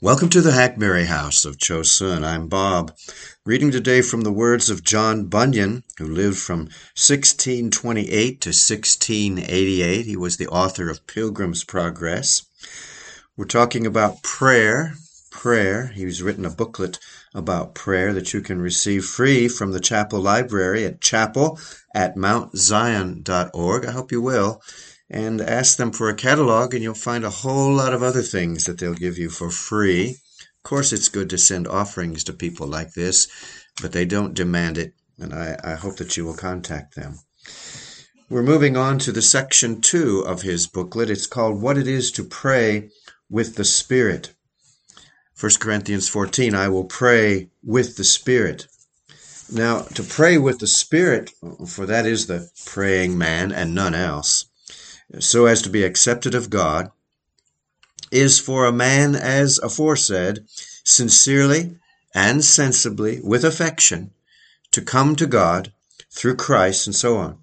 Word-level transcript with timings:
Welcome 0.00 0.28
to 0.28 0.40
the 0.40 0.52
Hackberry 0.52 1.06
House 1.06 1.44
of 1.44 1.58
Chosun. 1.58 2.24
I'm 2.24 2.46
Bob, 2.46 2.96
reading 3.44 3.72
today 3.72 4.00
from 4.00 4.20
the 4.20 4.30
words 4.30 4.70
of 4.70 4.84
John 4.84 5.24
Bunyan, 5.24 5.82
who 5.98 6.06
lived 6.06 6.38
from 6.38 6.66
1628 6.94 8.40
to 8.42 8.50
1688. 8.50 10.06
He 10.06 10.16
was 10.16 10.36
the 10.36 10.46
author 10.46 10.88
of 10.88 11.04
Pilgrim's 11.08 11.64
Progress. 11.64 12.46
We're 13.36 13.46
talking 13.46 13.88
about 13.88 14.22
prayer. 14.22 14.94
Prayer. 15.32 15.88
He's 15.88 16.22
written 16.22 16.44
a 16.44 16.50
booklet 16.50 17.00
about 17.34 17.74
prayer 17.74 18.12
that 18.12 18.32
you 18.32 18.40
can 18.40 18.62
receive 18.62 19.04
free 19.04 19.48
from 19.48 19.72
the 19.72 19.80
chapel 19.80 20.20
library 20.20 20.84
at 20.84 21.00
chapel 21.00 21.58
at 21.92 22.14
mountzion.org. 22.14 23.84
I 23.84 23.90
hope 23.90 24.12
you 24.12 24.22
will 24.22 24.62
and 25.10 25.40
ask 25.40 25.76
them 25.76 25.92
for 25.92 26.08
a 26.08 26.14
catalog, 26.14 26.74
and 26.74 26.82
you'll 26.82 26.94
find 26.94 27.24
a 27.24 27.30
whole 27.30 27.72
lot 27.72 27.94
of 27.94 28.02
other 28.02 28.22
things 28.22 28.64
that 28.64 28.78
they'll 28.78 28.94
give 28.94 29.18
you 29.18 29.30
for 29.30 29.50
free. 29.50 30.16
Of 30.40 30.62
course, 30.62 30.92
it's 30.92 31.08
good 31.08 31.30
to 31.30 31.38
send 31.38 31.66
offerings 31.66 32.24
to 32.24 32.32
people 32.32 32.66
like 32.66 32.92
this, 32.92 33.28
but 33.80 33.92
they 33.92 34.04
don't 34.04 34.34
demand 34.34 34.76
it, 34.76 34.94
and 35.18 35.32
I, 35.32 35.58
I 35.64 35.74
hope 35.74 35.96
that 35.96 36.16
you 36.16 36.24
will 36.24 36.34
contact 36.34 36.94
them. 36.94 37.20
We're 38.28 38.42
moving 38.42 38.76
on 38.76 38.98
to 39.00 39.12
the 39.12 39.22
section 39.22 39.80
two 39.80 40.20
of 40.20 40.42
his 40.42 40.66
booklet. 40.66 41.08
It's 41.08 41.26
called 41.26 41.62
What 41.62 41.78
It 41.78 41.88
Is 41.88 42.12
to 42.12 42.24
Pray 42.24 42.90
with 43.30 43.56
the 43.56 43.64
Spirit. 43.64 44.34
1 45.40 45.52
Corinthians 45.60 46.08
14, 46.08 46.54
I 46.54 46.68
will 46.68 46.84
pray 46.84 47.48
with 47.62 47.96
the 47.96 48.04
Spirit. 48.04 48.66
Now, 49.50 49.80
to 49.94 50.02
pray 50.02 50.36
with 50.36 50.58
the 50.58 50.66
Spirit, 50.66 51.30
for 51.66 51.86
that 51.86 52.04
is 52.04 52.26
the 52.26 52.50
praying 52.66 53.16
man 53.16 53.50
and 53.50 53.74
none 53.74 53.94
else, 53.94 54.47
so 55.18 55.46
as 55.46 55.62
to 55.62 55.70
be 55.70 55.84
accepted 55.84 56.34
of 56.34 56.50
God, 56.50 56.90
is 58.10 58.38
for 58.38 58.64
a 58.66 58.72
man 58.72 59.14
as 59.14 59.58
aforesaid, 59.58 60.44
sincerely 60.84 61.76
and 62.14 62.44
sensibly, 62.44 63.20
with 63.22 63.44
affection, 63.44 64.10
to 64.72 64.80
come 64.80 65.14
to 65.16 65.26
God 65.26 65.72
through 66.10 66.36
Christ, 66.36 66.86
and 66.86 66.96
so 66.96 67.16
on. 67.16 67.38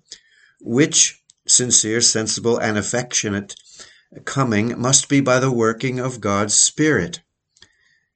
Which 0.59 1.21
sincere, 1.47 2.02
sensible, 2.02 2.58
and 2.58 2.77
affectionate 2.77 3.55
coming 4.23 4.80
must 4.80 5.09
be 5.09 5.19
by 5.19 5.39
the 5.39 5.52
working 5.52 5.99
of 5.99 6.21
God's 6.21 6.55
Spirit. 6.55 7.21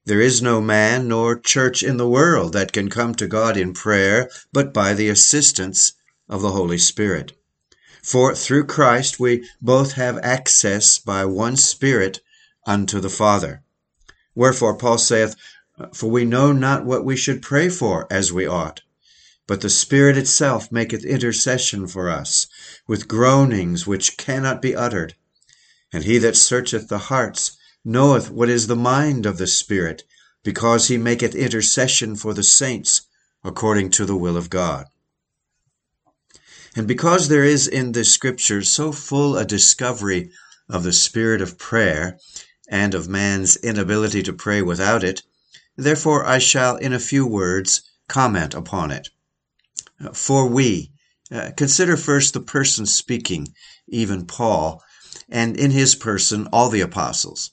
There 0.06 0.20
is 0.20 0.42
no 0.42 0.60
man 0.60 1.08
nor 1.08 1.38
church 1.38 1.82
in 1.82 1.96
the 1.96 2.08
world 2.08 2.52
that 2.54 2.72
can 2.72 2.88
come 2.88 3.14
to 3.16 3.26
God 3.26 3.56
in 3.56 3.74
prayer 3.74 4.30
but 4.52 4.72
by 4.72 4.94
the 4.94 5.08
assistance 5.08 5.92
of 6.28 6.42
the 6.42 6.52
Holy 6.52 6.78
Spirit. 6.78 7.32
For 8.10 8.34
through 8.34 8.64
Christ 8.64 9.20
we 9.20 9.48
both 9.62 9.92
have 9.92 10.18
access 10.18 10.98
by 10.98 11.24
one 11.24 11.56
Spirit 11.56 12.18
unto 12.66 12.98
the 12.98 13.08
Father. 13.08 13.62
Wherefore 14.34 14.74
Paul 14.76 14.98
saith, 14.98 15.36
For 15.94 16.10
we 16.10 16.24
know 16.24 16.50
not 16.50 16.84
what 16.84 17.04
we 17.04 17.16
should 17.16 17.40
pray 17.40 17.68
for 17.68 18.08
as 18.10 18.32
we 18.32 18.46
ought. 18.46 18.82
But 19.46 19.60
the 19.60 19.70
Spirit 19.70 20.16
itself 20.16 20.72
maketh 20.72 21.04
intercession 21.04 21.86
for 21.86 22.10
us 22.10 22.48
with 22.88 23.06
groanings 23.06 23.86
which 23.86 24.16
cannot 24.16 24.60
be 24.60 24.74
uttered. 24.74 25.14
And 25.92 26.02
he 26.02 26.18
that 26.18 26.36
searcheth 26.36 26.88
the 26.88 27.10
hearts 27.14 27.58
knoweth 27.84 28.28
what 28.28 28.48
is 28.48 28.66
the 28.66 28.74
mind 28.74 29.24
of 29.24 29.38
the 29.38 29.46
Spirit, 29.46 30.02
because 30.42 30.88
he 30.88 30.98
maketh 30.98 31.36
intercession 31.36 32.16
for 32.16 32.34
the 32.34 32.42
saints 32.42 33.02
according 33.44 33.90
to 33.90 34.04
the 34.04 34.16
will 34.16 34.36
of 34.36 34.50
God. 34.50 34.88
And 36.76 36.86
because 36.86 37.28
there 37.28 37.44
is 37.44 37.66
in 37.66 37.92
the 37.92 38.04
scriptures 38.04 38.70
so 38.70 38.92
full 38.92 39.36
a 39.36 39.44
discovery 39.44 40.30
of 40.68 40.84
the 40.84 40.92
spirit 40.92 41.40
of 41.40 41.58
prayer 41.58 42.18
and 42.68 42.94
of 42.94 43.08
man's 43.08 43.56
inability 43.56 44.22
to 44.22 44.32
pray 44.32 44.62
without 44.62 45.02
it, 45.02 45.22
therefore 45.76 46.24
I 46.24 46.38
shall 46.38 46.76
in 46.76 46.92
a 46.92 47.00
few 47.00 47.26
words 47.26 47.82
comment 48.08 48.54
upon 48.54 48.92
it. 48.92 49.08
For 50.12 50.46
we, 50.46 50.92
uh, 51.32 51.50
consider 51.56 51.96
first 51.96 52.34
the 52.34 52.40
person 52.40 52.86
speaking, 52.86 53.54
even 53.88 54.26
Paul, 54.26 54.82
and 55.28 55.56
in 55.56 55.70
his 55.72 55.94
person 55.94 56.46
all 56.52 56.68
the 56.68 56.80
apostles. 56.80 57.50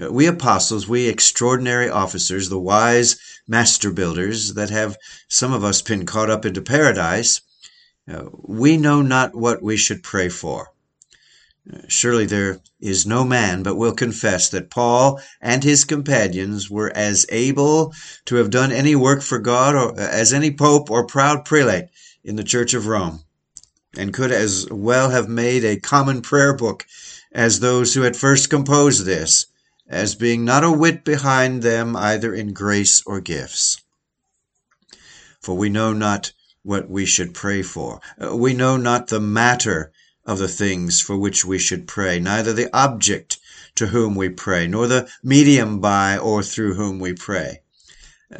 Uh, 0.00 0.12
we 0.12 0.26
apostles, 0.26 0.86
we 0.86 1.08
extraordinary 1.08 1.88
officers, 1.88 2.48
the 2.48 2.58
wise 2.58 3.18
master 3.48 3.90
builders 3.90 4.54
that 4.54 4.70
have 4.70 4.96
some 5.28 5.52
of 5.52 5.64
us 5.64 5.82
been 5.82 6.06
caught 6.06 6.30
up 6.30 6.44
into 6.44 6.60
paradise, 6.60 7.40
we 8.42 8.76
know 8.76 9.02
not 9.02 9.34
what 9.34 9.62
we 9.62 9.76
should 9.76 10.02
pray 10.02 10.28
for. 10.28 10.72
Uh, 11.72 11.78
surely 11.88 12.26
there 12.26 12.60
is 12.80 13.06
no 13.06 13.24
man 13.24 13.64
but 13.64 13.74
will 13.76 13.92
confess 13.92 14.48
that 14.50 14.70
Paul 14.70 15.20
and 15.40 15.64
his 15.64 15.84
companions 15.84 16.70
were 16.70 16.92
as 16.94 17.26
able 17.28 17.92
to 18.26 18.36
have 18.36 18.50
done 18.50 18.70
any 18.70 18.94
work 18.94 19.20
for 19.22 19.40
God 19.40 19.74
or, 19.74 19.90
uh, 20.00 20.08
as 20.08 20.32
any 20.32 20.52
pope 20.52 20.90
or 20.90 21.06
proud 21.06 21.44
prelate 21.44 21.88
in 22.22 22.36
the 22.36 22.44
Church 22.44 22.72
of 22.74 22.86
Rome, 22.86 23.24
and 23.96 24.14
could 24.14 24.30
as 24.30 24.68
well 24.70 25.10
have 25.10 25.28
made 25.28 25.64
a 25.64 25.80
common 25.80 26.22
prayer 26.22 26.54
book 26.54 26.86
as 27.32 27.58
those 27.58 27.94
who 27.94 28.02
had 28.02 28.16
first 28.16 28.48
composed 28.48 29.04
this, 29.04 29.46
as 29.88 30.14
being 30.14 30.44
not 30.44 30.62
a 30.62 30.70
whit 30.70 31.04
behind 31.04 31.62
them 31.62 31.96
either 31.96 32.32
in 32.32 32.52
grace 32.52 33.02
or 33.06 33.20
gifts. 33.20 33.82
For 35.40 35.56
we 35.56 35.68
know 35.68 35.92
not 35.92 36.32
what 36.66 36.90
we 36.90 37.06
should 37.06 37.32
pray 37.32 37.62
for. 37.62 38.00
Uh, 38.20 38.36
we 38.36 38.52
know 38.52 38.76
not 38.76 39.06
the 39.06 39.20
matter 39.20 39.92
of 40.24 40.38
the 40.38 40.48
things 40.48 41.00
for 41.00 41.16
which 41.16 41.44
we 41.44 41.60
should 41.60 41.86
pray, 41.86 42.18
neither 42.18 42.52
the 42.52 42.68
object 42.76 43.38
to 43.76 43.86
whom 43.86 44.16
we 44.16 44.28
pray, 44.28 44.66
nor 44.66 44.88
the 44.88 45.08
medium 45.22 45.78
by 45.78 46.18
or 46.18 46.42
through 46.42 46.74
whom 46.74 46.98
we 46.98 47.12
pray. 47.12 47.60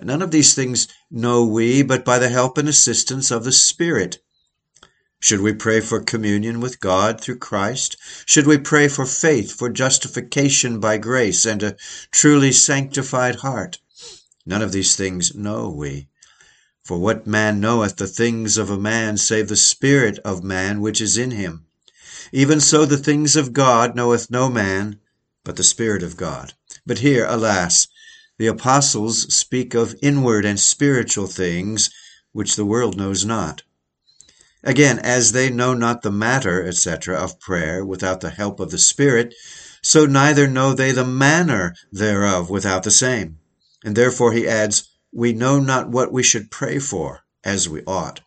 None 0.02 0.22
of 0.22 0.32
these 0.32 0.54
things 0.54 0.88
know 1.08 1.44
we, 1.44 1.82
but 1.82 2.04
by 2.04 2.18
the 2.18 2.28
help 2.28 2.58
and 2.58 2.68
assistance 2.68 3.30
of 3.30 3.44
the 3.44 3.52
Spirit. 3.52 4.18
Should 5.20 5.40
we 5.40 5.52
pray 5.52 5.80
for 5.80 6.00
communion 6.00 6.60
with 6.60 6.80
God 6.80 7.20
through 7.20 7.38
Christ? 7.38 7.96
Should 8.26 8.48
we 8.48 8.58
pray 8.58 8.88
for 8.88 9.06
faith, 9.06 9.52
for 9.52 9.68
justification 9.70 10.80
by 10.80 10.98
grace, 10.98 11.46
and 11.46 11.62
a 11.62 11.76
truly 12.10 12.50
sanctified 12.50 13.36
heart? 13.36 13.78
None 14.44 14.62
of 14.62 14.72
these 14.72 14.96
things 14.96 15.32
know 15.34 15.70
we. 15.70 16.08
For 16.86 16.98
what 16.98 17.26
man 17.26 17.58
knoweth 17.58 17.96
the 17.96 18.06
things 18.06 18.56
of 18.56 18.70
a 18.70 18.78
man 18.78 19.16
save 19.16 19.48
the 19.48 19.56
Spirit 19.56 20.20
of 20.24 20.44
man 20.44 20.80
which 20.80 21.00
is 21.00 21.18
in 21.18 21.32
him? 21.32 21.64
Even 22.30 22.60
so 22.60 22.84
the 22.84 22.96
things 22.96 23.34
of 23.34 23.52
God 23.52 23.96
knoweth 23.96 24.30
no 24.30 24.48
man 24.48 25.00
but 25.42 25.56
the 25.56 25.64
Spirit 25.64 26.04
of 26.04 26.16
God. 26.16 26.52
But 26.86 27.00
here, 27.00 27.26
alas, 27.28 27.88
the 28.38 28.46
apostles 28.46 29.34
speak 29.34 29.74
of 29.74 29.96
inward 30.00 30.44
and 30.44 30.60
spiritual 30.60 31.26
things 31.26 31.90
which 32.30 32.54
the 32.54 32.64
world 32.64 32.96
knows 32.96 33.24
not. 33.24 33.64
Again, 34.62 35.00
as 35.00 35.32
they 35.32 35.50
know 35.50 35.74
not 35.74 36.02
the 36.02 36.12
matter, 36.12 36.64
etc., 36.64 37.16
of 37.16 37.40
prayer 37.40 37.84
without 37.84 38.20
the 38.20 38.30
help 38.30 38.60
of 38.60 38.70
the 38.70 38.78
Spirit, 38.78 39.34
so 39.82 40.06
neither 40.06 40.46
know 40.46 40.72
they 40.72 40.92
the 40.92 41.04
manner 41.04 41.74
thereof 41.90 42.48
without 42.48 42.84
the 42.84 42.92
same. 42.92 43.40
And 43.84 43.96
therefore 43.96 44.32
he 44.32 44.46
adds, 44.46 44.88
we 45.16 45.32
know 45.32 45.58
not 45.58 45.88
what 45.88 46.12
we 46.12 46.22
should 46.22 46.50
pray 46.50 46.78
for 46.78 47.22
as 47.42 47.66
we 47.66 47.82
ought. 47.86 48.20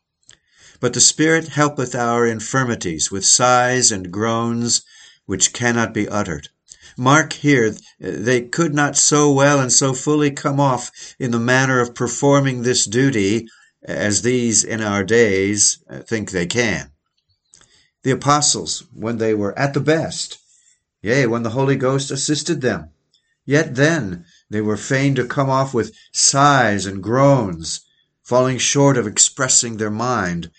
But 0.80 0.94
the 0.94 1.00
Spirit 1.00 1.50
helpeth 1.50 1.94
our 1.94 2.26
infirmities 2.26 3.12
with 3.12 3.26
sighs 3.26 3.92
and 3.92 4.12
groans 4.12 4.82
which 5.28 5.54
cannot 5.54 5.94
be 5.94 6.10
uttered. 6.10 6.50
Mark 6.98 7.34
here, 7.34 7.76
they 8.00 8.42
could 8.42 8.74
not 8.74 8.98
so 8.98 9.32
well 9.32 9.60
and 9.60 9.72
so 9.72 9.94
fully 9.94 10.32
come 10.32 10.60
off 10.60 11.16
in 11.20 11.30
the 11.30 11.40
manner 11.40 11.80
of 11.80 11.94
performing 11.94 12.64
this 12.64 12.86
duty 12.86 13.48
as 13.84 14.24
these 14.24 14.64
in 14.64 14.82
our 14.82 15.04
days 15.04 15.84
uh, 15.88 16.00
think 16.00 16.32
they 16.32 16.48
can. 16.48 16.90
The 18.02 18.12
apostles, 18.12 18.84
when 18.94 19.20
they 19.20 19.36
were 19.36 19.58
at 19.60 19.76
the 19.76 19.80
best, 19.80 20.40
yea, 21.04 21.28
when 21.28 21.44
the 21.44 21.52
Holy 21.52 21.76
Ghost 21.76 22.10
assisted 22.10 22.62
them, 22.62 22.90
yet 23.46 23.76
then 23.76 24.26
they 24.50 24.62
were 24.62 24.78
fain 24.78 25.16
to 25.16 25.26
come 25.26 25.50
off 25.50 25.74
with 25.74 25.96
sighs 26.12 26.86
and 26.86 27.04
groans, 27.04 27.82
falling 28.24 28.58
short 28.58 28.98
of 28.98 29.06
expressing 29.06 29.78
their 29.78 29.92
mind, 29.92 30.52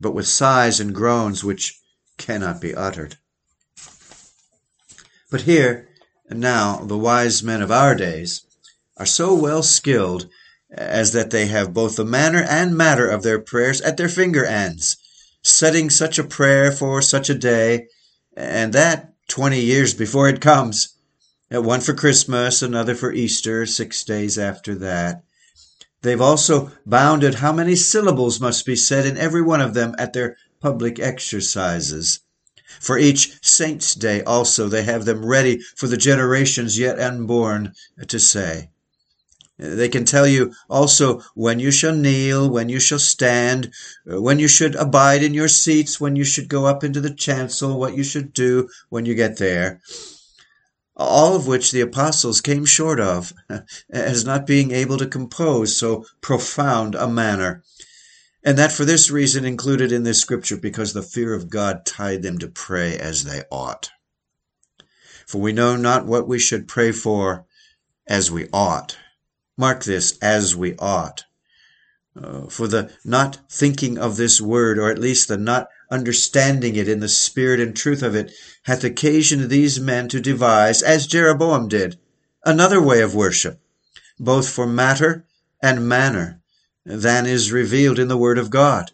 but 0.00 0.12
with 0.12 0.28
sighs 0.28 0.80
and 0.80 0.94
groans 0.94 1.42
which 1.42 1.80
cannot 2.18 2.60
be 2.60 2.74
uttered. 2.74 3.16
But 5.30 5.42
here 5.42 5.88
and 6.28 6.40
now 6.40 6.84
the 6.84 6.98
wise 6.98 7.42
men 7.42 7.62
of 7.62 7.70
our 7.70 7.94
days 7.94 8.42
are 8.96 9.06
so 9.06 9.34
well 9.34 9.62
skilled 9.62 10.26
as 10.70 11.12
that 11.12 11.30
they 11.30 11.46
have 11.46 11.74
both 11.74 11.96
the 11.96 12.04
manner 12.04 12.44
and 12.48 12.76
matter 12.76 13.08
of 13.08 13.22
their 13.22 13.40
prayers 13.40 13.80
at 13.80 13.96
their 13.96 14.08
finger 14.08 14.44
ends, 14.44 14.96
setting 15.42 15.90
such 15.90 16.18
a 16.18 16.24
prayer 16.24 16.70
for 16.70 17.00
such 17.00 17.28
a 17.30 17.34
day, 17.34 17.88
and 18.36 18.72
that 18.72 19.14
twenty 19.28 19.60
years 19.60 19.94
before 19.94 20.28
it 20.28 20.40
comes 20.40 20.94
one 21.50 21.80
for 21.80 21.94
Christmas, 21.94 22.62
another 22.62 22.94
for 22.94 23.12
Easter, 23.12 23.66
six 23.66 24.04
days 24.04 24.38
after 24.38 24.74
that. 24.76 25.24
They've 26.02 26.20
also 26.20 26.70
bounded 26.86 27.36
how 27.36 27.52
many 27.52 27.74
syllables 27.74 28.40
must 28.40 28.64
be 28.64 28.76
said 28.76 29.04
in 29.04 29.18
every 29.18 29.42
one 29.42 29.60
of 29.60 29.74
them 29.74 29.94
at 29.98 30.12
their 30.12 30.36
public 30.60 31.00
exercises. 31.00 32.20
For 32.78 32.96
each 32.96 33.32
saint's 33.42 33.94
day 33.96 34.22
also 34.22 34.68
they 34.68 34.84
have 34.84 35.04
them 35.04 35.26
ready 35.26 35.60
for 35.76 35.88
the 35.88 35.96
generations 35.96 36.78
yet 36.78 37.00
unborn 37.00 37.74
to 38.06 38.20
say. 38.20 38.70
They 39.58 39.90
can 39.90 40.06
tell 40.06 40.26
you 40.26 40.54
also 40.70 41.20
when 41.34 41.58
you 41.58 41.70
shall 41.70 41.94
kneel, 41.94 42.48
when 42.48 42.68
you 42.70 42.80
shall 42.80 42.98
stand, 42.98 43.74
when 44.06 44.38
you 44.38 44.48
should 44.48 44.74
abide 44.76 45.22
in 45.22 45.34
your 45.34 45.48
seats, 45.48 46.00
when 46.00 46.16
you 46.16 46.24
should 46.24 46.48
go 46.48 46.64
up 46.64 46.82
into 46.82 47.00
the 47.00 47.12
chancel, 47.12 47.78
what 47.78 47.96
you 47.96 48.04
should 48.04 48.32
do 48.32 48.68
when 48.88 49.04
you 49.04 49.14
get 49.14 49.36
there. 49.36 49.80
All 51.02 51.34
of 51.34 51.46
which 51.46 51.72
the 51.72 51.80
apostles 51.80 52.42
came 52.42 52.66
short 52.66 53.00
of, 53.00 53.32
as 53.90 54.24
not 54.24 54.46
being 54.46 54.70
able 54.70 54.98
to 54.98 55.06
compose 55.06 55.74
so 55.74 56.04
profound 56.20 56.94
a 56.94 57.08
manner. 57.08 57.62
And 58.44 58.58
that 58.58 58.70
for 58.70 58.84
this 58.84 59.10
reason 59.10 59.46
included 59.46 59.92
in 59.92 60.02
this 60.02 60.20
scripture, 60.20 60.58
because 60.58 60.92
the 60.92 61.02
fear 61.02 61.32
of 61.32 61.48
God 61.48 61.86
tied 61.86 62.22
them 62.22 62.36
to 62.38 62.48
pray 62.48 62.98
as 62.98 63.24
they 63.24 63.44
ought. 63.50 63.90
For 65.26 65.40
we 65.40 65.52
know 65.52 65.74
not 65.74 66.04
what 66.04 66.28
we 66.28 66.38
should 66.38 66.68
pray 66.68 66.92
for 66.92 67.46
as 68.06 68.30
we 68.30 68.48
ought. 68.52 68.98
Mark 69.56 69.84
this, 69.84 70.18
as 70.18 70.54
we 70.54 70.76
ought. 70.76 71.24
Uh, 72.14 72.42
for 72.48 72.68
the 72.68 72.92
not 73.04 73.38
thinking 73.48 73.96
of 73.96 74.16
this 74.16 74.38
word, 74.38 74.78
or 74.78 74.90
at 74.90 74.98
least 74.98 75.28
the 75.28 75.38
not 75.38 75.68
understanding 75.90 76.76
it 76.76 76.88
in 76.88 77.00
the 77.00 77.08
spirit 77.08 77.60
and 77.60 77.76
truth 77.76 78.02
of 78.02 78.14
it, 78.14 78.32
hath 78.64 78.84
occasioned 78.84 79.50
these 79.50 79.80
men 79.80 80.08
to 80.08 80.20
devise, 80.20 80.82
as 80.82 81.06
Jeroboam 81.06 81.68
did, 81.68 81.98
another 82.44 82.80
way 82.80 83.00
of 83.02 83.14
worship, 83.14 83.60
both 84.18 84.48
for 84.48 84.66
matter 84.66 85.26
and 85.62 85.88
manner, 85.88 86.40
than 86.84 87.26
is 87.26 87.52
revealed 87.52 87.98
in 87.98 88.08
the 88.08 88.16
word 88.16 88.38
of 88.38 88.50
God. 88.50 88.92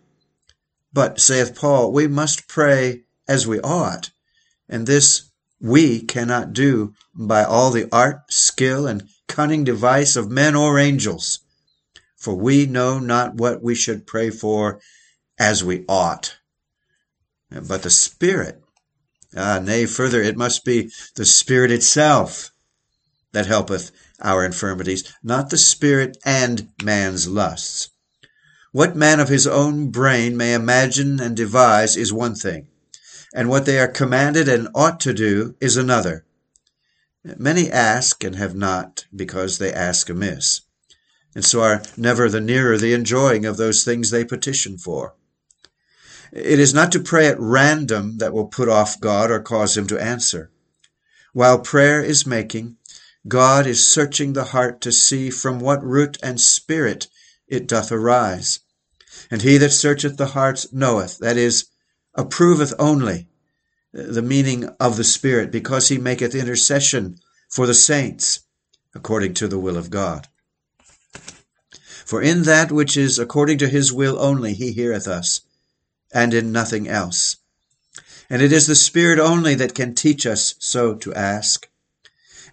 But, 0.92 1.20
saith 1.20 1.54
Paul, 1.54 1.92
we 1.92 2.06
must 2.06 2.48
pray 2.48 3.02
as 3.28 3.46
we 3.46 3.60
ought, 3.60 4.10
and 4.68 4.86
this 4.86 5.30
we 5.60 6.00
cannot 6.00 6.52
do 6.52 6.94
by 7.14 7.44
all 7.44 7.70
the 7.70 7.88
art, 7.92 8.32
skill, 8.32 8.86
and 8.86 9.08
cunning 9.26 9.64
device 9.64 10.16
of 10.16 10.30
men 10.30 10.54
or 10.54 10.78
angels. 10.78 11.40
For 12.16 12.34
we 12.34 12.66
know 12.66 12.98
not 12.98 13.34
what 13.34 13.62
we 13.62 13.74
should 13.74 14.06
pray 14.06 14.30
for 14.30 14.80
as 15.38 15.62
we 15.62 15.84
ought. 15.88 16.36
But 17.50 17.82
the 17.82 17.90
Spirit, 17.90 18.62
ah, 19.36 19.60
nay, 19.60 19.86
further, 19.86 20.20
it 20.20 20.36
must 20.36 20.64
be 20.64 20.90
the 21.14 21.24
Spirit 21.24 21.70
itself 21.70 22.50
that 23.32 23.46
helpeth 23.46 23.92
our 24.20 24.44
infirmities, 24.44 25.04
not 25.22 25.50
the 25.50 25.58
Spirit 25.58 26.16
and 26.24 26.70
man's 26.82 27.28
lusts. 27.28 27.90
What 28.72 28.96
man 28.96 29.20
of 29.20 29.28
his 29.28 29.46
own 29.46 29.90
brain 29.90 30.36
may 30.36 30.54
imagine 30.54 31.20
and 31.20 31.36
devise 31.36 31.96
is 31.96 32.12
one 32.12 32.34
thing, 32.34 32.68
and 33.34 33.48
what 33.48 33.64
they 33.64 33.78
are 33.78 33.88
commanded 33.88 34.48
and 34.48 34.68
ought 34.74 35.00
to 35.00 35.14
do 35.14 35.54
is 35.60 35.76
another. 35.76 36.24
Many 37.24 37.70
ask 37.70 38.22
and 38.22 38.36
have 38.36 38.54
not 38.54 39.06
because 39.14 39.58
they 39.58 39.72
ask 39.72 40.08
amiss, 40.08 40.62
and 41.34 41.44
so 41.44 41.62
are 41.62 41.82
never 41.96 42.28
the 42.28 42.40
nearer 42.40 42.78
the 42.78 42.92
enjoying 42.92 43.44
of 43.44 43.56
those 43.56 43.84
things 43.84 44.10
they 44.10 44.24
petition 44.24 44.78
for. 44.78 45.14
It 46.32 46.58
is 46.58 46.74
not 46.74 46.92
to 46.92 47.00
pray 47.00 47.28
at 47.28 47.40
random 47.40 48.18
that 48.18 48.32
will 48.32 48.46
put 48.46 48.68
off 48.68 49.00
God 49.00 49.30
or 49.30 49.40
cause 49.40 49.76
him 49.76 49.86
to 49.88 50.02
answer. 50.02 50.50
While 51.32 51.60
prayer 51.60 52.02
is 52.02 52.26
making, 52.26 52.76
God 53.28 53.66
is 53.66 53.86
searching 53.86 54.32
the 54.32 54.44
heart 54.44 54.80
to 54.82 54.92
see 54.92 55.30
from 55.30 55.60
what 55.60 55.84
root 55.84 56.16
and 56.22 56.40
spirit 56.40 57.08
it 57.48 57.66
doth 57.66 57.92
arise. 57.92 58.60
And 59.30 59.42
he 59.42 59.56
that 59.58 59.70
searcheth 59.70 60.16
the 60.16 60.26
hearts 60.26 60.72
knoweth, 60.72 61.18
that 61.18 61.36
is, 61.36 61.66
approveth 62.16 62.74
only 62.78 63.28
the 63.92 64.22
meaning 64.22 64.64
of 64.78 64.96
the 64.96 65.04
Spirit, 65.04 65.50
because 65.50 65.88
he 65.88 65.98
maketh 65.98 66.34
intercession 66.34 67.18
for 67.48 67.66
the 67.66 67.74
saints 67.74 68.40
according 68.94 69.34
to 69.34 69.48
the 69.48 69.58
will 69.58 69.76
of 69.76 69.90
God. 69.90 70.28
For 72.04 72.22
in 72.22 72.42
that 72.42 72.70
which 72.70 72.96
is 72.96 73.18
according 73.18 73.58
to 73.58 73.68
his 73.68 73.92
will 73.92 74.18
only 74.18 74.54
he 74.54 74.72
heareth 74.72 75.08
us, 75.08 75.40
and 76.16 76.32
in 76.32 76.50
nothing 76.50 76.88
else. 76.88 77.36
And 78.30 78.40
it 78.40 78.50
is 78.50 78.66
the 78.66 78.74
Spirit 78.74 79.18
only 79.18 79.54
that 79.56 79.74
can 79.74 79.94
teach 79.94 80.24
us 80.24 80.54
so 80.58 80.94
to 80.94 81.12
ask, 81.12 81.68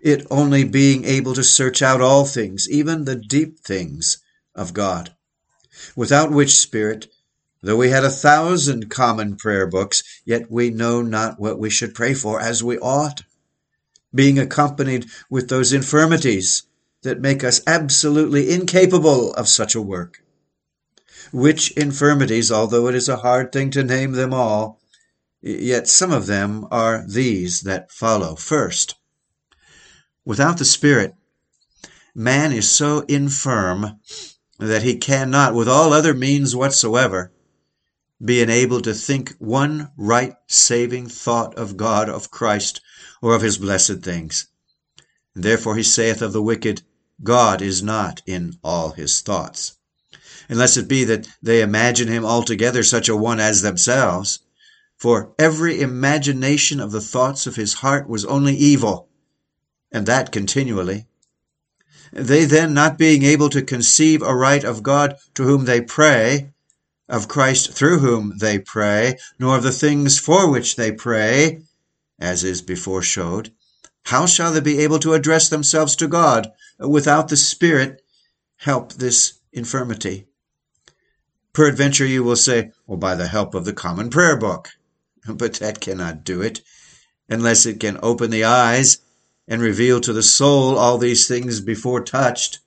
it 0.01 0.27
only 0.30 0.65
being 0.65 1.06
able 1.06 1.33
to 1.33 1.45
search 1.45 1.81
out 1.81 2.01
all 2.01 2.25
things, 2.25 2.69
even 2.69 3.06
the 3.06 3.15
deep 3.15 3.60
things 3.60 4.18
of 4.54 4.74
God. 4.74 5.15
Without 5.95 6.30
which 6.30 6.57
Spirit 6.60 7.07
Though 7.62 7.77
we 7.77 7.92
had 7.92 8.04
a 8.04 8.10
thousand 8.10 8.89
common 8.89 9.38
prayer 9.38 9.65
books, 9.65 10.04
yet 10.25 10.51
we 10.51 10.69
know 10.69 11.01
not 11.01 11.39
what 11.39 11.57
we 11.57 11.69
should 11.69 11.95
pray 11.95 12.13
for 12.13 12.42
as 12.42 12.62
we 12.62 12.77
ought, 12.80 13.21
being 14.13 14.38
accompanied 14.38 15.06
with 15.30 15.48
those 15.48 15.71
infirmities 15.71 16.63
that 17.04 17.21
make 17.21 17.42
us 17.42 17.62
absolutely 17.65 18.51
incapable 18.51 19.33
of 19.36 19.48
such 19.48 19.75
a 19.75 19.81
work. 19.81 20.22
Which 21.33 21.71
infirmities, 21.71 22.51
although 22.51 22.88
it 22.88 22.94
is 22.94 23.09
a 23.09 23.18
hard 23.18 23.51
thing 23.51 23.71
to 23.71 23.83
name 23.83 24.12
them 24.12 24.35
all, 24.35 24.80
yet 25.41 25.88
some 25.88 26.12
of 26.12 26.27
them 26.27 26.68
are 26.69 27.03
these 27.07 27.62
that 27.62 27.91
follow. 27.91 28.35
First, 28.35 28.94
without 30.24 30.59
the 30.59 30.63
Spirit, 30.63 31.15
man 32.13 32.51
is 32.51 32.69
so 32.69 33.00
infirm 33.07 34.00
that 34.59 34.83
he 34.83 34.95
cannot, 34.95 35.56
with 35.56 35.68
all 35.68 35.91
other 35.91 36.13
means 36.13 36.56
whatsoever, 36.56 37.31
be 38.24 38.39
enabled 38.39 38.83
to 38.83 38.94
think 38.94 39.33
one 39.39 39.89
right 39.97 40.36
saving 40.45 41.07
thought 41.09 41.56
of 41.56 41.77
God, 41.77 42.09
of 42.09 42.29
Christ, 42.29 42.79
or 43.24 43.33
of 43.33 43.41
his 43.41 43.57
blessed 43.57 44.01
things. 44.01 44.45
therefore 45.33 45.77
he 45.77 45.83
saith 45.83 46.21
of 46.21 46.31
the 46.31 46.44
wicked, 46.44 46.83
God 47.24 47.59
is 47.59 47.81
not 47.81 48.21
in 48.27 48.59
all 48.63 48.91
his 48.91 49.21
thoughts. 49.21 49.77
Unless 50.49 50.77
it 50.77 50.87
be 50.87 51.03
that 51.05 51.27
they 51.41 51.61
imagine 51.61 52.07
him 52.07 52.25
altogether 52.25 52.83
such 52.83 53.09
a 53.09 53.15
one 53.15 53.39
as 53.39 53.61
themselves. 53.61 54.39
For 54.97 55.33
every 55.39 55.81
imagination 55.81 56.79
of 56.79 56.91
the 56.91 57.01
thoughts 57.01 57.47
of 57.47 57.55
his 57.55 57.75
heart 57.75 58.07
was 58.07 58.25
only 58.25 58.55
evil, 58.55 59.09
and 59.91 60.05
that 60.05 60.31
continually. 60.31 61.07
They 62.11 62.45
then, 62.45 62.73
not 62.73 62.97
being 62.97 63.23
able 63.23 63.49
to 63.49 63.61
conceive 63.61 64.21
aright 64.21 64.63
of 64.63 64.83
God 64.83 65.15
to 65.33 65.43
whom 65.43 65.65
they 65.65 65.81
pray, 65.81 66.53
of 67.09 67.27
Christ 67.27 67.73
through 67.73 67.99
whom 67.99 68.37
they 68.37 68.59
pray, 68.59 69.17
nor 69.39 69.57
of 69.57 69.63
the 69.63 69.71
things 69.71 70.19
for 70.19 70.49
which 70.49 70.75
they 70.75 70.91
pray, 70.91 71.61
as 72.19 72.43
is 72.43 72.61
before 72.61 73.01
showed, 73.01 73.51
how 74.05 74.25
shall 74.25 74.51
they 74.51 74.59
be 74.59 74.79
able 74.79 74.99
to 74.99 75.13
address 75.13 75.49
themselves 75.49 75.95
to 75.97 76.07
God 76.07 76.51
without 76.79 77.29
the 77.29 77.37
Spirit 77.37 78.01
help 78.57 78.93
this 78.93 79.33
infirmity? 79.51 80.27
Peradventure 81.53 82.05
you 82.05 82.24
will 82.24 82.36
say, 82.36 82.72
Well, 82.88 82.98
by 82.98 83.13
the 83.13 83.27
help 83.27 83.53
of 83.53 83.63
the 83.63 83.74
common 83.74 84.10
prayer 84.10 84.36
book. 84.36 84.69
But 85.27 85.53
that 85.55 85.79
cannot 85.79 86.24
do 86.24 86.41
it, 86.41 86.62
unless 87.29 87.65
it 87.65 87.79
can 87.79 88.00
open 88.01 88.31
the 88.31 88.43
eyes 88.43 88.98
and 89.48 89.62
reveal 89.62 90.01
to 90.01 90.13
the 90.13 90.24
soul 90.24 90.77
all 90.77 90.98
these 90.98 91.27
things 91.27 91.62
before 91.62 92.03
touched. 92.03 92.60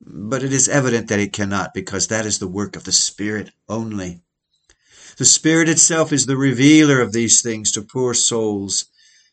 But 0.00 0.42
it 0.42 0.52
is 0.52 0.68
evident 0.68 1.08
that 1.08 1.20
it 1.20 1.32
cannot, 1.32 1.72
because 1.72 2.08
that 2.08 2.26
is 2.26 2.38
the 2.38 2.46
work 2.46 2.76
of 2.76 2.84
the 2.84 2.92
Spirit 2.92 3.50
only. 3.68 4.20
The 5.16 5.24
Spirit 5.24 5.68
itself 5.68 6.12
is 6.12 6.26
the 6.26 6.36
revealer 6.36 7.00
of 7.00 7.12
these 7.12 7.40
things 7.40 7.72
to 7.72 7.82
poor 7.82 8.12
souls, 8.12 8.84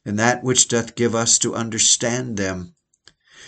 and 0.06 0.18
that 0.18 0.42
which 0.42 0.70
doth 0.70 0.96
give 0.96 1.14
us 1.14 1.38
to 1.40 1.54
understand 1.54 2.38
them. 2.38 2.76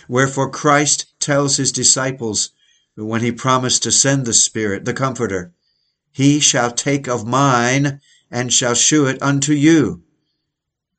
Wherefore 0.08 0.50
Christ 0.50 1.06
tells 1.18 1.56
his 1.56 1.72
disciples, 1.72 2.50
when 2.96 3.20
he 3.20 3.30
promised 3.30 3.82
to 3.82 3.92
send 3.92 4.24
the 4.24 4.32
Spirit, 4.32 4.86
the 4.86 4.94
Comforter, 4.94 5.52
He 6.12 6.40
shall 6.40 6.70
take 6.72 7.06
of 7.06 7.26
mine, 7.26 8.00
and 8.30 8.52
shall 8.52 8.74
shew 8.74 9.06
it 9.06 9.22
unto 9.22 9.52
you. 9.52 10.02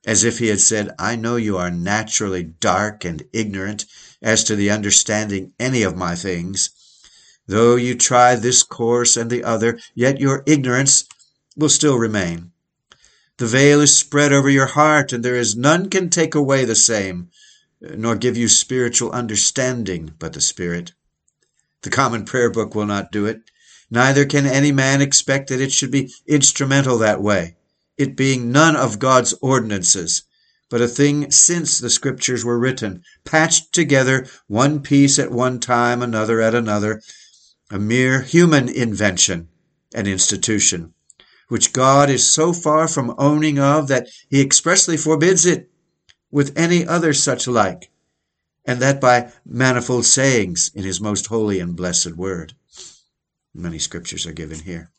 As 0.06 0.24
if 0.24 0.38
he 0.38 0.48
had 0.48 0.62
said, 0.62 0.94
I 1.00 1.16
know 1.16 1.38
you 1.38 1.58
are 1.58 1.72
naturally 1.72 2.44
dark 2.44 3.04
and 3.04 3.24
ignorant, 3.34 3.86
as 4.22 4.44
to 4.44 4.56
the 4.56 4.70
understanding 4.70 5.54
any 5.60 5.82
of 5.82 5.98
my 5.98 6.16
things. 6.16 6.70
Though 7.48 7.76
you 7.76 7.96
try 7.96 8.36
this 8.36 8.62
course 8.62 9.18
and 9.18 9.30
the 9.30 9.44
other, 9.44 9.80
yet 9.96 10.20
your 10.20 10.44
ignorance 10.46 11.06
will 11.56 11.70
still 11.70 11.98
remain. 11.98 12.52
The 13.38 13.48
veil 13.48 13.82
is 13.82 13.96
spread 13.96 14.32
over 14.32 14.50
your 14.50 14.68
heart, 14.68 15.14
and 15.14 15.26
there 15.26 15.36
is 15.36 15.56
none 15.56 15.90
can 15.90 16.10
take 16.10 16.36
away 16.36 16.64
the 16.64 16.76
same, 16.76 17.30
nor 17.82 18.16
give 18.16 18.38
you 18.38 18.48
spiritual 18.48 19.12
understanding 19.12 20.14
but 20.20 20.34
the 20.34 20.42
Spirit. 20.42 20.94
The 21.84 21.90
common 21.90 22.26
prayer 22.26 22.50
book 22.50 22.74
will 22.74 22.86
not 22.86 23.12
do 23.12 23.26
it, 23.26 23.42
neither 23.92 24.26
can 24.26 24.46
any 24.46 24.72
man 24.72 25.02
expect 25.02 25.50
that 25.50 25.62
it 25.62 25.72
should 25.72 25.92
be 25.92 26.14
instrumental 26.26 26.98
that 26.98 27.22
way, 27.22 27.56
it 27.98 28.16
being 28.16 28.52
none 28.52 28.76
of 28.76 29.00
God's 29.00 29.34
ordinances, 29.42 30.24
but 30.70 30.82
a 30.82 30.88
thing 30.88 31.32
since 31.32 31.80
the 31.80 31.90
scriptures 31.90 32.44
were 32.44 32.60
written, 32.60 33.04
patched 33.24 33.74
together, 33.74 34.28
one 34.48 34.82
piece 34.82 35.18
at 35.18 35.32
one 35.32 35.60
time, 35.60 36.02
another 36.02 36.42
at 36.42 36.54
another, 36.54 37.02
a 37.70 37.80
mere 37.80 38.22
human 38.22 38.68
invention 38.68 39.48
and 39.94 40.08
institution, 40.08 40.94
which 41.48 41.74
God 41.74 42.10
is 42.10 42.28
so 42.28 42.54
far 42.54 42.88
from 42.88 43.16
owning 43.18 43.60
of 43.60 43.88
that 43.88 44.08
he 44.30 44.42
expressly 44.42 44.98
forbids 44.98 45.46
it 45.46 45.70
with 46.32 46.58
any 46.58 46.86
other 46.86 47.14
such 47.14 47.48
like, 47.48 47.90
and 48.68 48.82
that 48.82 49.00
by 49.00 49.32
manifold 49.46 50.06
sayings 50.06 50.70
in 50.76 50.84
his 50.84 51.00
most 51.00 51.28
holy 51.28 51.60
and 51.60 51.76
blessed 51.76 52.12
word. 52.12 52.54
Many 53.56 53.80
scriptures 53.80 54.28
are 54.28 54.34
given 54.34 54.60
here. 54.60 54.92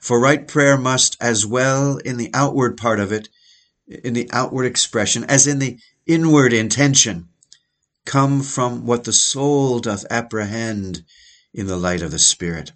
For 0.00 0.18
right 0.18 0.48
prayer 0.48 0.78
must, 0.78 1.16
as 1.20 1.44
well 1.44 1.98
in 1.98 2.16
the 2.16 2.30
outward 2.32 2.78
part 2.78 3.00
of 3.00 3.12
it, 3.12 3.28
in 3.86 4.14
the 4.14 4.30
outward 4.32 4.64
expression, 4.64 5.24
as 5.24 5.46
in 5.46 5.58
the 5.58 5.78
inward 6.06 6.52
intention, 6.52 7.28
come 8.06 8.42
from 8.42 8.86
what 8.86 9.04
the 9.04 9.12
soul 9.12 9.80
doth 9.80 10.06
apprehend 10.08 11.04
in 11.52 11.66
the 11.66 11.76
light 11.76 12.00
of 12.00 12.12
the 12.12 12.18
Spirit. 12.18 12.72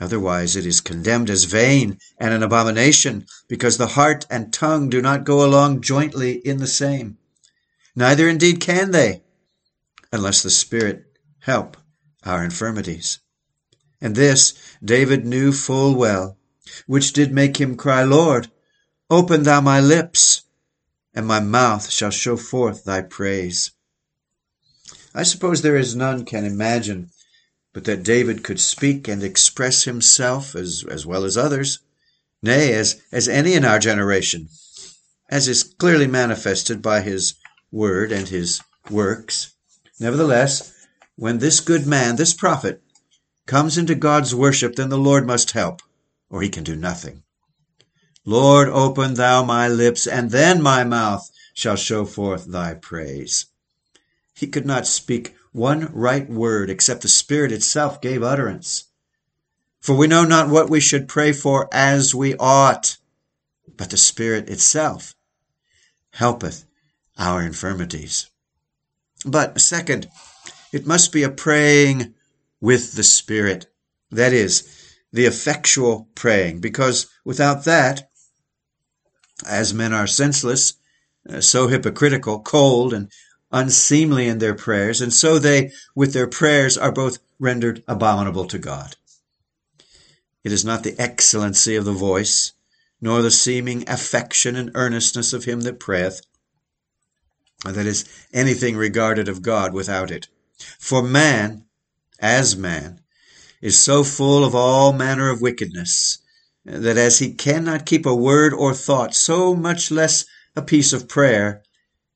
Otherwise 0.00 0.56
it 0.56 0.64
is 0.64 0.80
condemned 0.80 1.28
as 1.28 1.44
vain 1.44 1.98
and 2.18 2.32
an 2.32 2.42
abomination, 2.42 3.26
because 3.46 3.76
the 3.76 3.88
heart 3.88 4.26
and 4.30 4.52
tongue 4.52 4.88
do 4.88 5.02
not 5.02 5.24
go 5.24 5.44
along 5.44 5.82
jointly 5.82 6.32
in 6.38 6.56
the 6.56 6.66
same. 6.66 7.18
Neither 7.96 8.28
indeed 8.28 8.60
can 8.60 8.90
they, 8.90 9.22
unless 10.12 10.42
the 10.42 10.50
Spirit 10.50 11.04
help 11.40 11.76
our 12.24 12.44
infirmities. 12.44 13.18
And 14.00 14.14
this 14.14 14.54
David 14.82 15.26
knew 15.26 15.52
full 15.52 15.94
well, 15.94 16.38
which 16.86 17.12
did 17.12 17.32
make 17.32 17.60
him 17.60 17.76
cry, 17.76 18.02
Lord, 18.04 18.50
open 19.08 19.42
thou 19.42 19.60
my 19.60 19.80
lips, 19.80 20.42
and 21.14 21.26
my 21.26 21.40
mouth 21.40 21.90
shall 21.90 22.10
show 22.10 22.36
forth 22.36 22.84
thy 22.84 23.02
praise. 23.02 23.72
I 25.14 25.24
suppose 25.24 25.62
there 25.62 25.76
is 25.76 25.96
none 25.96 26.24
can 26.24 26.44
imagine 26.44 27.10
but 27.72 27.84
that 27.84 28.02
David 28.02 28.42
could 28.42 28.60
speak 28.60 29.06
and 29.06 29.22
express 29.22 29.84
himself 29.84 30.56
as, 30.56 30.84
as 30.88 31.06
well 31.06 31.24
as 31.24 31.36
others, 31.36 31.78
nay, 32.42 32.72
as, 32.72 33.00
as 33.12 33.28
any 33.28 33.54
in 33.54 33.64
our 33.64 33.78
generation, 33.78 34.48
as 35.28 35.46
is 35.46 35.62
clearly 35.62 36.06
manifested 36.06 36.82
by 36.82 37.00
his 37.00 37.34
word 37.70 38.12
and 38.12 38.28
his 38.28 38.60
works. 38.90 39.54
Nevertheless, 39.98 40.72
when 41.16 41.38
this 41.38 41.60
good 41.60 41.86
man, 41.86 42.16
this 42.16 42.34
prophet, 42.34 42.82
comes 43.46 43.76
into 43.76 43.94
God's 43.94 44.34
worship, 44.34 44.76
then 44.76 44.88
the 44.88 44.98
Lord 44.98 45.26
must 45.26 45.50
help, 45.52 45.82
or 46.28 46.40
he 46.42 46.48
can 46.48 46.64
do 46.64 46.76
nothing. 46.76 47.22
Lord, 48.24 48.68
open 48.68 49.14
thou 49.14 49.44
my 49.44 49.68
lips, 49.68 50.06
and 50.06 50.30
then 50.30 50.62
my 50.62 50.84
mouth 50.84 51.30
shall 51.54 51.76
show 51.76 52.04
forth 52.04 52.46
thy 52.46 52.74
praise. 52.74 53.46
He 54.34 54.46
could 54.46 54.66
not 54.66 54.86
speak 54.86 55.34
one 55.52 55.92
right 55.92 56.28
word 56.30 56.70
except 56.70 57.02
the 57.02 57.08
Spirit 57.08 57.52
itself 57.52 58.00
gave 58.00 58.22
utterance. 58.22 58.84
For 59.80 59.96
we 59.96 60.06
know 60.06 60.24
not 60.24 60.48
what 60.48 60.70
we 60.70 60.80
should 60.80 61.08
pray 61.08 61.32
for 61.32 61.68
as 61.72 62.14
we 62.14 62.36
ought, 62.36 62.98
but 63.76 63.90
the 63.90 63.96
Spirit 63.96 64.48
itself 64.48 65.14
helpeth 66.12 66.64
our 67.20 67.42
infirmities. 67.42 68.28
But 69.24 69.60
second, 69.60 70.08
it 70.72 70.86
must 70.86 71.12
be 71.12 71.22
a 71.22 71.30
praying 71.30 72.14
with 72.60 72.94
the 72.94 73.04
Spirit. 73.04 73.66
That 74.10 74.32
is, 74.32 74.96
the 75.12 75.26
effectual 75.26 76.08
praying, 76.14 76.60
because 76.60 77.06
without 77.24 77.64
that, 77.64 78.10
as 79.46 79.74
men 79.74 79.92
are 79.92 80.06
senseless, 80.06 80.74
uh, 81.28 81.40
so 81.40 81.68
hypocritical, 81.68 82.40
cold, 82.40 82.94
and 82.94 83.10
unseemly 83.52 84.26
in 84.26 84.38
their 84.38 84.54
prayers, 84.54 85.00
and 85.00 85.12
so 85.12 85.38
they, 85.38 85.70
with 85.94 86.12
their 86.12 86.26
prayers, 86.26 86.78
are 86.78 86.92
both 86.92 87.18
rendered 87.38 87.82
abominable 87.86 88.46
to 88.46 88.58
God. 88.58 88.96
It 90.42 90.52
is 90.52 90.64
not 90.64 90.82
the 90.82 90.98
excellency 90.98 91.76
of 91.76 91.84
the 91.84 91.92
voice, 91.92 92.52
nor 93.00 93.22
the 93.22 93.30
seeming 93.30 93.88
affection 93.88 94.56
and 94.56 94.70
earnestness 94.74 95.32
of 95.32 95.44
him 95.44 95.62
that 95.62 95.80
prayeth, 95.80 96.22
that 97.64 97.86
is 97.86 98.04
anything 98.32 98.76
regarded 98.76 99.28
of 99.28 99.42
God 99.42 99.72
without 99.72 100.10
it. 100.10 100.28
For 100.78 101.02
man, 101.02 101.64
as 102.18 102.56
man, 102.56 103.00
is 103.60 103.78
so 103.78 104.02
full 104.04 104.44
of 104.44 104.54
all 104.54 104.92
manner 104.92 105.30
of 105.30 105.40
wickedness, 105.40 106.18
that 106.64 106.96
as 106.96 107.18
he 107.18 107.32
cannot 107.32 107.86
keep 107.86 108.06
a 108.06 108.14
word 108.14 108.52
or 108.52 108.74
thought, 108.74 109.14
so 109.14 109.54
much 109.54 109.90
less 109.90 110.24
a 110.56 110.62
piece 110.62 110.92
of 110.92 111.08
prayer, 111.08 111.62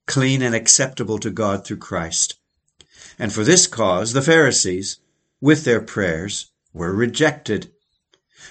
clean 0.06 0.42
and 0.42 0.54
acceptable 0.54 1.18
to 1.18 1.30
God 1.30 1.66
through 1.66 1.78
Christ. 1.78 2.36
And 3.18 3.32
for 3.32 3.44
this 3.44 3.66
cause 3.66 4.12
the 4.12 4.22
Pharisees, 4.22 4.98
with 5.40 5.64
their 5.64 5.80
prayers, 5.80 6.50
were 6.72 6.92
rejected. 6.92 7.70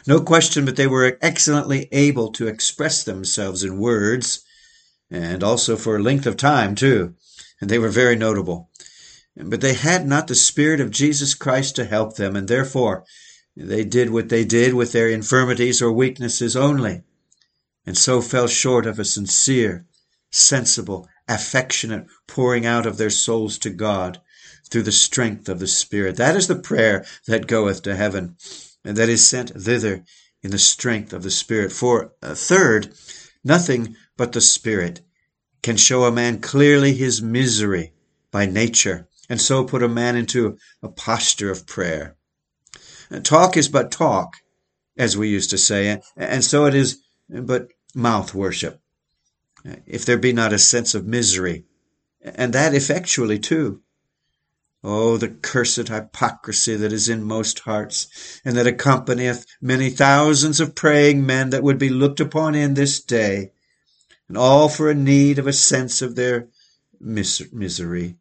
No 0.07 0.21
question 0.21 0.65
but 0.65 0.75
they 0.75 0.87
were 0.87 1.17
excellently 1.21 1.87
able 1.91 2.31
to 2.33 2.47
express 2.47 3.03
themselves 3.03 3.63
in 3.63 3.77
words, 3.77 4.42
and 5.13 5.43
also 5.43 5.77
for 5.77 5.95
a 5.95 6.01
length 6.01 6.25
of 6.25 6.35
time 6.35 6.73
too, 6.73 7.13
and 7.61 7.69
they 7.69 7.77
were 7.77 7.89
very 7.89 8.15
notable. 8.15 8.69
But 9.35 9.61
they 9.61 9.75
had 9.75 10.07
not 10.07 10.27
the 10.27 10.35
Spirit 10.35 10.81
of 10.81 10.91
Jesus 10.91 11.35
Christ 11.35 11.75
to 11.75 11.85
help 11.85 12.15
them, 12.15 12.35
and 12.35 12.47
therefore 12.47 13.05
they 13.55 13.83
did 13.83 14.09
what 14.09 14.29
they 14.29 14.43
did 14.43 14.73
with 14.73 14.91
their 14.91 15.07
infirmities 15.07 15.81
or 15.81 15.91
weaknesses 15.91 16.55
only, 16.55 17.03
and 17.85 17.95
so 17.95 18.21
fell 18.21 18.47
short 18.47 18.87
of 18.87 18.97
a 18.97 19.05
sincere, 19.05 19.85
sensible, 20.31 21.07
affectionate 21.27 22.07
pouring 22.27 22.65
out 22.65 22.87
of 22.87 22.97
their 22.97 23.11
souls 23.11 23.59
to 23.59 23.69
God 23.69 24.19
through 24.69 24.83
the 24.83 24.91
strength 24.91 25.47
of 25.47 25.59
the 25.59 25.67
Spirit. 25.67 26.15
That 26.15 26.35
is 26.35 26.47
the 26.47 26.55
prayer 26.55 27.05
that 27.27 27.45
goeth 27.45 27.83
to 27.83 27.95
heaven, 27.95 28.35
and 28.83 28.97
that 28.97 29.09
is 29.09 29.27
sent 29.27 29.51
thither 29.51 30.03
in 30.41 30.49
the 30.49 30.57
strength 30.57 31.13
of 31.13 31.21
the 31.21 31.31
Spirit. 31.31 31.71
For 31.71 32.13
a 32.23 32.33
third, 32.33 32.95
nothing 33.43 33.95
but 34.17 34.31
the 34.31 34.41
Spirit 34.41 35.01
can 35.61 35.77
show 35.77 36.03
a 36.03 36.11
man 36.11 36.39
clearly 36.39 36.93
his 36.93 37.21
misery 37.21 37.93
by 38.31 38.45
nature, 38.45 39.07
and 39.29 39.41
so 39.41 39.63
put 39.63 39.81
a 39.81 39.87
man 39.87 40.15
into 40.15 40.57
a 40.81 40.89
posture 40.89 41.49
of 41.49 41.65
prayer. 41.65 42.15
Uh, 43.09 43.19
talk 43.19 43.55
is 43.57 43.67
but 43.69 43.91
talk, 43.91 44.37
as 44.97 45.17
we 45.17 45.29
used 45.29 45.49
to 45.49 45.57
say, 45.57 46.01
and 46.17 46.43
so 46.43 46.65
it 46.65 46.75
is 46.75 47.01
but 47.29 47.69
mouth 47.95 48.33
worship 48.33 48.81
uh, 49.67 49.75
if 49.85 50.05
there 50.05 50.17
be 50.17 50.33
not 50.33 50.53
a 50.53 50.59
sense 50.59 50.93
of 50.93 51.07
misery, 51.07 51.65
and 52.21 52.53
that 52.53 52.73
effectually 52.73 53.39
too. 53.39 53.81
Oh, 54.83 55.15
the 55.15 55.29
cursed 55.29 55.87
hypocrisy 55.87 56.75
that 56.75 56.91
is 56.91 57.07
in 57.07 57.23
most 57.23 57.59
hearts, 57.59 58.41
and 58.43 58.57
that 58.57 58.67
accompanieth 58.67 59.45
many 59.61 59.89
thousands 59.89 60.59
of 60.59 60.75
praying 60.75 61.25
men 61.25 61.51
that 61.51 61.63
would 61.63 61.77
be 61.77 61.89
looked 61.89 62.19
upon 62.19 62.55
in 62.55 62.73
this 62.73 62.99
day, 62.99 63.51
and 64.33 64.39
all 64.39 64.67
for 64.67 64.89
a 64.89 64.95
need 64.95 65.37
of 65.37 65.45
a 65.45 65.53
sense 65.53 66.01
of 66.01 66.15
their 66.15 66.47
mis- 66.99 67.53
misery. 67.53 68.15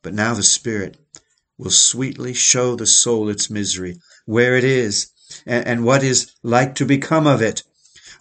But 0.00 0.14
now 0.14 0.32
the 0.32 0.42
Spirit 0.42 0.96
will 1.58 1.70
sweetly 1.70 2.32
show 2.32 2.74
the 2.74 2.86
soul 2.86 3.28
its 3.28 3.50
misery, 3.50 4.00
where 4.24 4.56
it 4.56 4.64
is, 4.64 5.08
and, 5.44 5.66
and 5.66 5.84
what 5.84 6.02
is 6.02 6.32
like 6.42 6.74
to 6.76 6.86
become 6.86 7.26
of 7.26 7.42
it, 7.42 7.62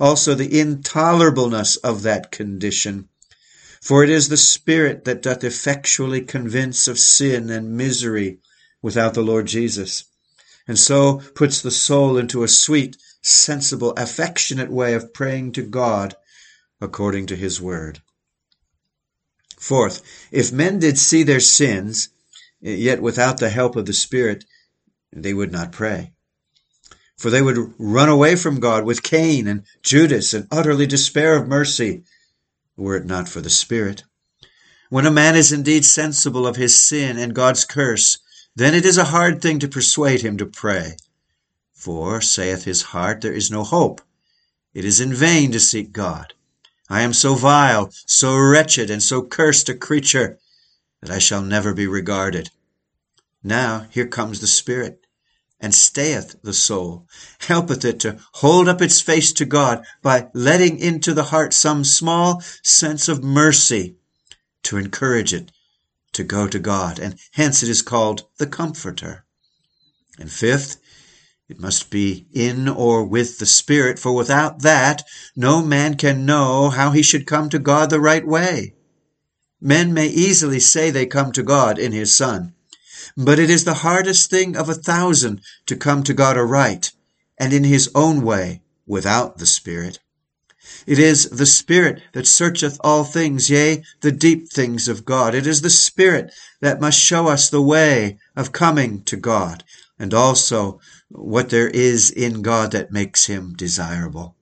also 0.01 0.33
the 0.33 0.59
intolerableness 0.59 1.77
of 1.77 2.01
that 2.01 2.29
condition. 2.29 3.07
For 3.79 4.03
it 4.03 4.09
is 4.09 4.27
the 4.27 4.35
Spirit 4.35 5.05
that 5.05 5.21
doth 5.21 5.45
effectually 5.45 6.19
convince 6.19 6.89
of 6.89 6.99
sin 6.99 7.49
and 7.49 7.77
misery 7.77 8.39
without 8.81 9.13
the 9.13 9.23
Lord 9.23 9.45
Jesus, 9.45 10.03
and 10.67 10.77
so 10.77 11.21
puts 11.35 11.61
the 11.61 11.71
soul 11.71 12.17
into 12.17 12.43
a 12.43 12.49
sweet, 12.49 12.97
sensible, 13.21 13.91
affectionate 13.91 14.69
way 14.69 14.93
of 14.93 15.13
praying 15.13 15.53
to 15.53 15.61
God 15.61 16.17
according 16.81 17.25
to 17.27 17.35
his 17.35 17.61
word. 17.61 18.01
Fourth, 19.57 20.01
if 20.31 20.51
men 20.51 20.79
did 20.79 20.97
see 20.97 21.23
their 21.23 21.39
sins, 21.39 22.09
yet 22.59 23.01
without 23.01 23.39
the 23.39 23.49
help 23.49 23.75
of 23.75 23.85
the 23.85 23.93
Spirit, 23.93 24.45
they 25.11 25.33
would 25.33 25.51
not 25.51 25.71
pray 25.71 26.11
for 27.17 27.29
they 27.29 27.41
would 27.41 27.73
run 27.77 28.09
away 28.09 28.35
from 28.35 28.59
God 28.59 28.83
with 28.83 29.03
Cain 29.03 29.47
and 29.47 29.63
Judas 29.81 30.33
and 30.33 30.47
utterly 30.51 30.85
despair 30.85 31.37
of 31.37 31.47
mercy, 31.47 32.03
were 32.75 32.97
it 32.97 33.05
not 33.05 33.29
for 33.29 33.41
the 33.41 33.49
Spirit. 33.49 34.03
When 34.89 35.05
a 35.05 35.11
man 35.11 35.35
is 35.35 35.51
indeed 35.51 35.85
sensible 35.85 36.45
of 36.45 36.57
his 36.57 36.77
sin 36.77 37.17
and 37.17 37.33
God's 37.33 37.63
curse, 37.63 38.19
then 38.55 38.75
it 38.75 38.85
is 38.85 38.97
a 38.97 39.05
hard 39.05 39.41
thing 39.41 39.59
to 39.59 39.67
persuade 39.67 40.21
him 40.21 40.37
to 40.37 40.45
pray. 40.45 40.97
For, 41.73 42.21
saith 42.21 42.63
his 42.63 42.81
heart, 42.81 43.21
there 43.21 43.33
is 43.33 43.51
no 43.51 43.63
hope. 43.63 44.01
It 44.73 44.85
is 44.85 44.99
in 44.99 45.13
vain 45.13 45.51
to 45.53 45.59
seek 45.59 45.91
God. 45.91 46.33
I 46.89 47.01
am 47.01 47.13
so 47.13 47.35
vile, 47.35 47.91
so 48.05 48.37
wretched, 48.37 48.89
and 48.89 49.01
so 49.01 49.23
cursed 49.23 49.69
a 49.69 49.73
creature 49.73 50.39
that 51.01 51.11
I 51.11 51.19
shall 51.19 51.41
never 51.41 51.73
be 51.73 51.87
regarded. 51.87 52.51
Now 53.43 53.87
here 53.89 54.07
comes 54.07 54.39
the 54.39 54.47
Spirit 54.47 55.05
and 55.59 55.73
stayeth 55.73 56.35
the 56.43 56.53
soul, 56.53 57.07
helpeth 57.39 57.85
it 57.85 57.99
to 58.01 58.19
hold 58.33 58.67
up 58.67 58.81
its 58.81 59.01
face 59.01 59.33
to 59.33 59.45
God 59.45 59.83
by 60.01 60.29
letting 60.33 60.77
into 60.77 61.13
the 61.13 61.25
heart 61.25 61.53
some 61.53 61.83
small 61.83 62.43
sense 62.61 63.07
of 63.07 63.23
mercy 63.23 63.95
to 64.63 64.77
encourage 64.77 65.33
it 65.33 65.51
to 66.13 66.23
go 66.23 66.47
to 66.47 66.59
God, 66.59 66.99
and 66.99 67.19
hence 67.31 67.63
it 67.63 67.69
is 67.69 67.81
called 67.81 68.25
the 68.37 68.47
Comforter. 68.47 69.25
And 70.19 70.31
fifth, 70.31 70.77
It 71.47 71.59
must 71.59 71.91
be 71.91 72.25
in 72.33 72.67
or 72.67 73.03
with 73.03 73.37
the 73.37 73.45
Spirit, 73.45 73.99
for 73.99 74.13
without 74.13 74.63
that, 74.63 75.03
no 75.35 75.61
man 75.61 75.95
can 75.95 76.25
know 76.25 76.71
how 76.71 76.89
he 76.89 77.03
should 77.03 77.27
come 77.27 77.49
to 77.49 77.59
God 77.59 77.91
the 77.91 77.99
right 77.99 78.25
way. 78.25 78.73
Men 79.61 79.93
may 79.93 80.07
easily 80.07 80.59
say 80.59 80.89
they 80.89 81.05
come 81.05 81.31
to 81.31 81.43
God 81.43 81.77
in 81.77 81.91
His 81.91 82.11
Son, 82.11 82.53
but 83.15 83.37
it 83.37 83.49
is 83.49 83.63
the 83.63 83.85
hardest 83.85 84.29
thing 84.29 84.57
of 84.57 84.69
a 84.69 84.73
thousand 84.73 85.41
to 85.67 85.75
come 85.75 86.03
to 86.03 86.13
God 86.13 86.35
aright 86.35 86.91
and 87.37 87.53
in 87.53 87.63
His 87.63 87.91
own 87.93 88.21
way 88.21 88.61
without 88.87 89.37
the 89.37 89.45
Spirit. 89.45 89.99
It 90.87 90.97
is 90.97 91.29
the 91.29 91.45
Spirit 91.45 92.01
that 92.13 92.25
searcheth 92.25 92.79
all 92.83 93.03
things, 93.03 93.51
yea, 93.51 93.83
the 94.01 94.11
deep 94.11 94.49
things 94.49 94.87
of 94.87 95.05
God. 95.05 95.35
It 95.35 95.45
is 95.45 95.61
the 95.61 95.69
Spirit 95.69 96.33
that 96.61 96.81
must 96.81 96.99
show 96.99 97.27
us 97.27 97.49
the 97.49 97.61
way 97.61 98.17
of 98.35 98.51
coming 98.51 99.03
to 99.03 99.15
God, 99.15 99.63
and 99.97 100.13
also 100.13 100.79
what 101.09 101.49
there 101.49 101.69
is 101.69 102.09
in 102.09 102.41
God 102.41 102.71
that 102.71 102.91
makes 102.91 103.25
him 103.25 103.53
desirable. 103.55 104.35